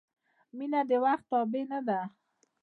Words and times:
•مینه 0.57 0.81
د 0.89 0.91
وخت 1.05 1.25
تابع 1.31 1.63
نه 1.71 1.79
ده. 1.87 1.99